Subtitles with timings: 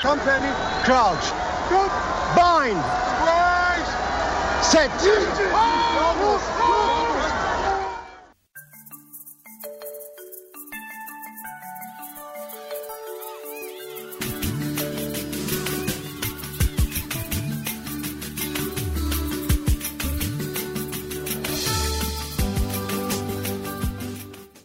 [0.00, 0.48] Company,
[0.82, 1.32] crouch.
[2.34, 2.84] Bind.
[4.62, 4.90] Set.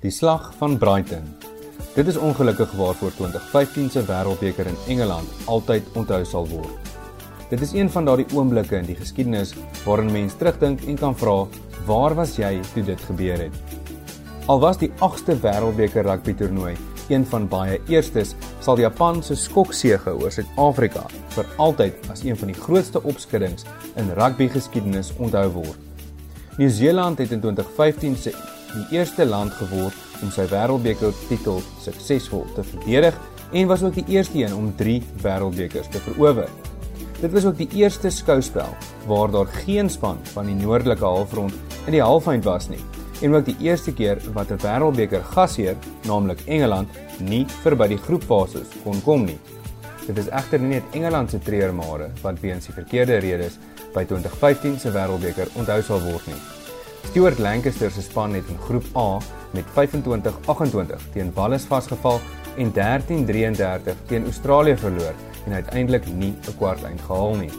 [0.00, 1.41] Die slag van Brighton.
[1.94, 6.92] Dit is ongelukkig waarvoor 2015 se Wêreldbeker in Engeland altyd onthou sal word.
[7.50, 9.52] Dit is een van daardie oomblikke in die geskiedenis
[9.84, 11.46] waarin mens terugdink en kan vra,
[11.86, 13.76] waar was jy toe dit gebeur het?
[14.46, 16.76] Al was die 8ste Wêreldbeker rugby toernooi
[17.12, 21.04] een van baie eerstes, sal Japan se skoksege oor Suid-Afrika
[21.34, 23.66] vir altyd as een van die grootste opskuddings
[24.00, 25.78] in rugby geskiedenis onthou word.
[26.56, 28.32] Nieu-Seeland het in 2015 se
[28.72, 33.18] die eerste land geword om sy wêreldbeker titel suksesvol te verdedig
[33.52, 36.48] en was ook die eerste een om 3 wêreldbekers te verower.
[37.20, 38.72] Dit was ook die eerste skouspel
[39.06, 41.54] waar daar geen span van die noordelike halfrond
[41.86, 42.80] in die halfeind was nie
[43.22, 48.68] en ook die eerste keer wat 'n wêreldbeker gasheer, naamlik Engeland, nie verby die groepfases
[48.84, 49.38] kon kom nie.
[50.06, 53.58] Dit is egter nie net Engeland se treurmare wat weens die verkeerde redes
[53.94, 56.61] by 2015 se wêreldbeker onthou sal word nie.
[57.04, 59.18] Stuart Lancaster se span het in Groep A
[59.50, 62.20] met 25-28 teen Wallis vasgeval
[62.56, 65.14] en 13-33 teen Australië verloor
[65.46, 67.50] en uiteindelik nie 'n kwartfinale gehaal nie.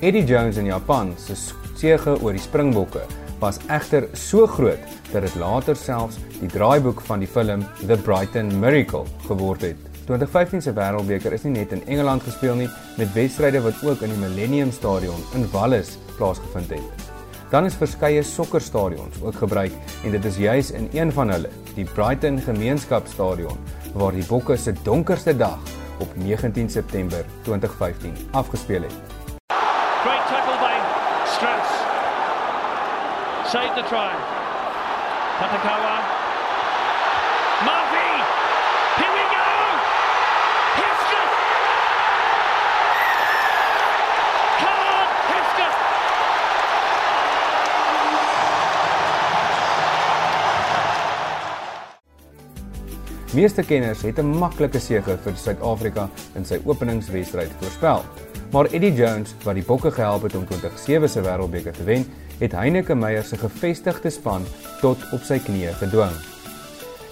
[0.00, 1.34] Eddie Jones in Japan se
[1.76, 3.02] sege oor die Springbokke
[3.38, 8.58] was egter so groot dat dit later selfs die draaiboek van die film The Brighton
[8.58, 9.76] Miracle geword het.
[10.04, 12.68] 2015 se Wêreldbeker is nie net in Engeland gespeel nie,
[12.98, 17.11] met wedstryde wat ook in die Millennium Stadion in Wallis plaasgevind het.
[17.52, 19.72] Dan is verskeie sokkerstadions ook gebruik
[20.04, 23.58] en dit is juis in een van hulle, die Brighton Gemeenskapstadion,
[23.92, 25.58] waar die Bokke se donkerste dag
[26.00, 28.96] op 19 September 2015 afgespeel het.
[30.00, 30.80] Great tackle by
[31.34, 31.76] Strauss.
[33.52, 34.10] Saved the try.
[35.38, 36.11] Patakawa.
[53.32, 58.04] Meeste kenners het 'n maklike sege vir Suid-Afrika in sy openingswedstryd voorspel.
[58.52, 62.04] Maar Eddie Jones, wat die Bokke gehelp het om 2007 se Wêreldbeker te wen,
[62.38, 64.44] het Heineke Meyer se gevestigde span
[64.80, 66.12] tot op sy knieë gedwing.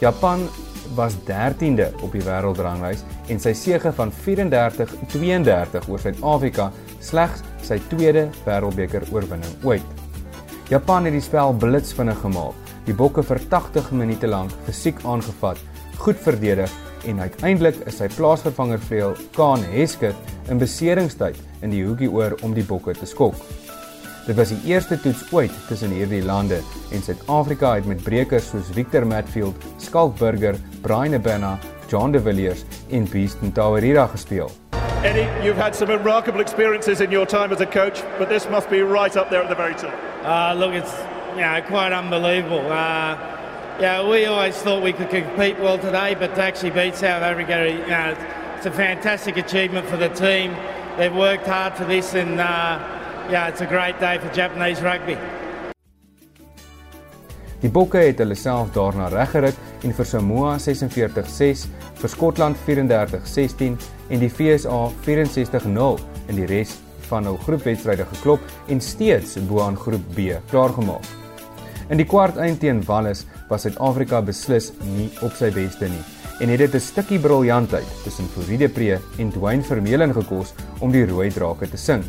[0.00, 0.48] Japan
[0.94, 8.28] was 13de op die wêreldranglys en sy sege van 34-32 oor Suid-Afrika slegs sy tweede
[8.44, 9.86] Wêreldbeker oorwinning ooit.
[10.68, 12.54] Japan het die spel blitsvinnig gemaak.
[12.84, 15.58] Die Bokke vir 80 minute lank fisiek aangevat
[15.98, 16.72] goed verdedig
[17.06, 22.54] en uiteindelik is sy plaasvervanger vleuel Kaan Hesketh in beseringstyd in die hoekie oor om
[22.56, 23.36] die bokke te skok.
[24.28, 26.60] Dit was die eerste toets ooit tussen hierdie lande
[26.92, 31.56] en Suid-Afrika het met brekers soos Victor Matfield, Skalk Burger, Brian Abena,
[31.88, 34.50] John de Villiers en Beeston Tawarira gespeel.
[35.02, 38.68] Eddie, you've had some remarkable experiences in your time as a coach, but this must
[38.68, 39.94] be right up there at the very top.
[40.24, 40.92] Uh, look, it's
[41.34, 42.66] you know, quite unbelievable.
[42.70, 43.37] Uh,
[43.80, 47.70] yeah, we always thought we could compete well today, but to actually beat South Africa,
[47.70, 48.16] you know,
[48.56, 50.54] it's a fantastic achievement for the team.
[50.96, 52.78] They've worked hard for this, and uh,
[53.30, 55.16] yeah, it's a great day for Japanese rugby.
[57.58, 61.64] Die Bokke het hulle self daarna reggerig en vir Samoa 46-6,
[61.98, 63.74] vir Skotland 34-16
[64.14, 65.98] en die FSA 64-0
[66.30, 66.76] in die res
[67.08, 71.02] van hul groepwedstryde geklop en steeds bo aan groep B klaargemaak.
[71.88, 76.04] In die kwartfinale teen Wallis was Suid-Afrika beslis nie op sy beste nie
[76.38, 81.06] en het dit 'n stukkie briljantheid tussen Floride Pre en Dwayne Vermeulen gekos om die
[81.06, 82.04] rooi drake te sing.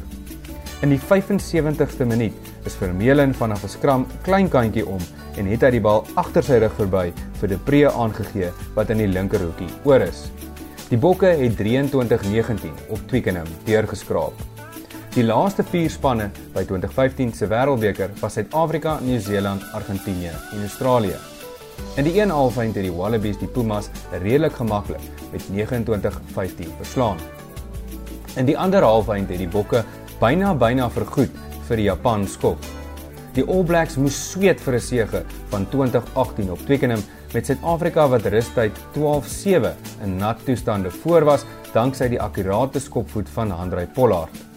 [0.82, 2.34] In die 75ste minuut
[2.66, 5.00] is Vermeulen vanaf 'n skram klein kantjie om
[5.38, 8.98] en het hy die bal agter sy rug verby vir De Pre aangegee wat in
[8.98, 10.30] die linkerhoekie oor is.
[10.90, 14.34] Die Bokke het 23-19 op Twickenham deurgeskraap.
[15.13, 21.38] Die laaste 4 spanne by 2015 se Wêreldbeker was Suid-Afrika, Nieu-Seeland, Argentinië en Australië.
[21.96, 27.18] In die een halfeind het die Wallabies die Pumas redelik gemaklik met 29-15 verslaan.
[28.36, 29.84] In die ander halfeind het die Bokke
[30.20, 31.36] byna byna vergoed
[31.68, 32.58] vir die Japan skok.
[33.36, 37.04] Die All Blacks moes sweet vir 'n sege van 2018 op Twickenham
[37.34, 43.50] met Suid-Afrika wat rustyd 12-7 in nat toestande voor was danksy die akkurate skopvoet van
[43.50, 44.49] Handrey Pollard.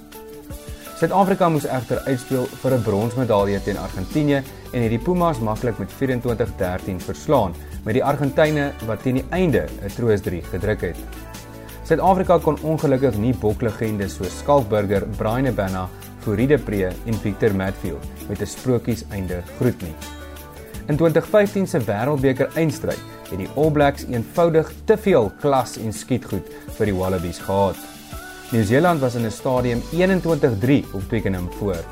[1.02, 5.90] Suid-Afrika moes egter uitspeel vir 'n bronsmedalje teen Argentinië en het die Pumas maklik met
[5.90, 7.54] 24-13 verslaan
[7.84, 10.96] met die Argentyne wat teen die einde 'n troostdrie gedruk het.
[11.82, 15.88] Suid-Afrika kon ongelukkig nie boklegendes soos Skalkburger, Brian Abana,
[16.20, 19.94] Fourie Pre en Victor Matfield met 'n sprokies einde groet nie.
[20.86, 26.46] In 2015 se Wêreldbeker eindstryd het die All Blacks eenvoudig te veel klas en skietgoed
[26.76, 28.01] vir die Wallabies gehad.
[28.52, 31.84] Nieu-Seeland was in 'n stadium 21-3 op Twickenham voor.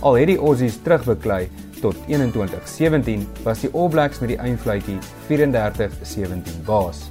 [0.00, 1.48] Al het die Aussies terugbeklei
[1.80, 7.10] tot 21-17, was die All Blacks met die eindfluitjie 34-17 baas.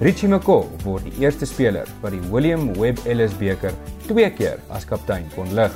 [0.00, 3.72] Richie McCaw word die eerste speler wat die William Webb Ellis beker
[4.06, 5.72] twee keer as kaptein kon lig.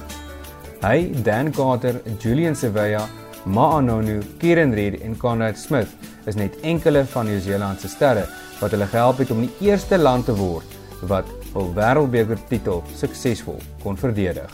[0.83, 3.09] Hy, Dan Carter, Julian Sevilla
[3.45, 5.89] Maanonu, Kieran Reid en Conrad Smith
[6.27, 8.27] is net enkele van Nieu-Seeland se sterre
[8.61, 13.59] wat hulle gehelp het om die eerste land te word wat hul wêreldbeker titel suksesvol
[13.83, 14.53] kon verdedig.